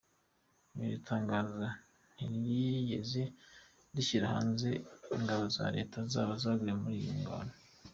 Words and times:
Iri 0.83 0.97
tangazo 1.09 1.65
ntiryigeze 2.15 3.21
rishyira 3.95 4.25
hanze 4.33 4.69
ingabo 5.17 5.43
za 5.55 5.65
leta 5.75 5.97
zaba 6.11 6.33
zaguye 6.43 6.73
muri 6.81 6.97
iyi 7.01 7.11
mirwano. 7.17 7.53